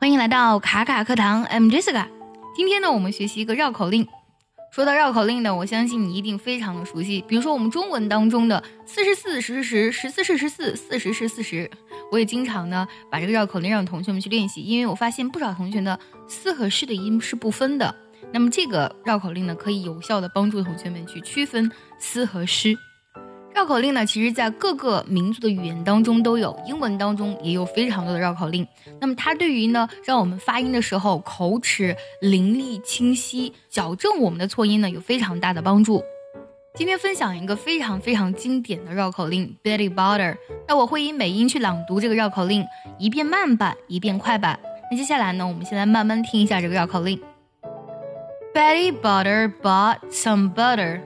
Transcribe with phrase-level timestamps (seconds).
[0.00, 2.06] 欢迎来到卡卡课堂，I'm Jessica。
[2.56, 4.08] 今天呢，我们学习一个绕口令。
[4.72, 7.22] 说到绕口令呢，我相信你一定非常的熟悉。
[7.28, 11.70] 比如说我们中文当中的四十四十十十四是十四，四十是四十。
[12.10, 17.94] 我也经常呢把这个绕口令让同学们去练习，因为我发现不少同学的四和诗的音是不分的。
[18.32, 22.74] 那么这个绕口令呢，可以有效的帮助同学们去区分四和诗。
[23.60, 28.66] 绕口令呢，其实，在各个民族的语言当中都有，英文当中也有非常多的绕口令。
[28.98, 36.02] 那么，它对于呢，让我们发音的时候口齿伶俐清晰，矫正我们的错音呢，有非常大的帮助。
[36.74, 40.38] 今天分享一个非常非常经典的绕口令，Betty Butter。
[40.66, 42.64] 那我会以美音去朗读这个绕口令，
[42.98, 44.58] 一遍慢版，一遍快版。
[44.90, 47.20] 那接下来呢，我们先来慢慢听一下这个绕口令。
[48.54, 51.02] Betty Butter bought some butter,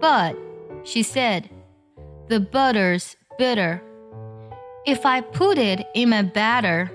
[0.00, 0.36] but
[0.84, 1.42] she said.
[2.28, 3.82] The butter's bitter.
[4.86, 6.90] If I put it in my batter,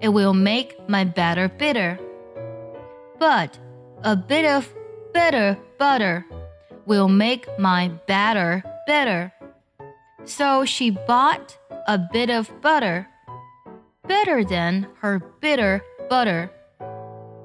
[0.00, 1.98] it will make my batter bitter.
[3.18, 3.58] But
[4.02, 4.72] a bit of
[5.12, 6.26] bitter butter
[6.86, 9.32] will make my batter better.
[10.24, 11.56] So she bought
[11.86, 13.08] a bit of butter,
[14.06, 16.50] better than her bitter butter,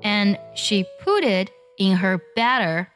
[0.03, 2.89] and she put it in her batter,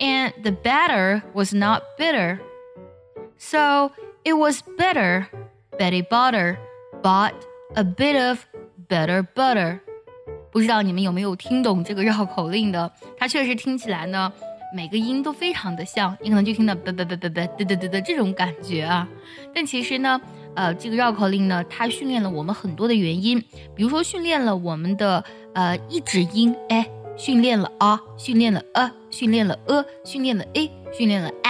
[0.00, 2.40] and the batter was not bitter.
[3.38, 3.92] So
[4.24, 5.26] it was better.
[5.78, 6.58] Betty Butter
[7.02, 7.34] bought
[7.76, 8.40] a bit of
[8.88, 9.80] better butter.
[10.50, 12.90] 不知道你们有没有听懂这个绕口令的？
[13.16, 14.32] 它确实听起来呢，
[14.74, 19.08] 每个音都非常的像，你可能就听到啵啵啵啵啵嘚嘚嘚这种感觉啊。
[19.54, 20.20] 但其实呢，
[20.56, 23.40] 呃，这个绕口令呢，它训练了我们很多的元音，
[23.76, 25.22] 比如说训练了我们的
[25.54, 31.47] 呃一指音，哎，训练了啊，训练了呃，训练了呃，训练了 a，训练了 a。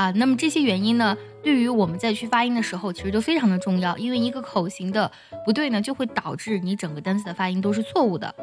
[0.00, 5.12] 啊，那么这些原因呢，对于我们在去发音的时候，其实都非常的重要，因为一个口型的
[5.44, 8.34] 不对呢，就会导致你整个单词的发音都是错误的。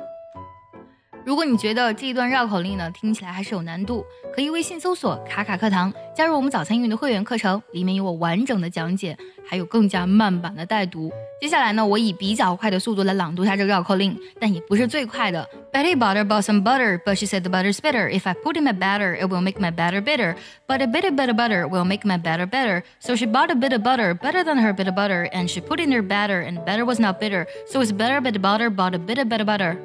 [1.27, 4.01] 如果你觉得这一段绕口令呢听起来还是有难度，
[4.33, 11.11] 可以微信搜索“卡卡课堂”，加入我们早餐英语的会员课程，里面有我完整的讲解，还有更加慢版的带读。
[11.41, 15.45] 接下来呢，我以比较快的速度来朗读一下这个绕口令，但也不是最快的。
[15.73, 18.09] Betty butter bought some butter, but she said the butter's bitter.
[18.09, 20.37] If I put in my batter, it will make my batter bitter.
[20.65, 22.85] But a bit of butter butter will make my batter better.
[22.99, 25.59] So she bought a bit of butter, better than her bit of butter, and she
[25.59, 27.47] put in her batter, and batter was not bitter.
[27.67, 29.77] So it's better bit of butter bought a bit of better butter.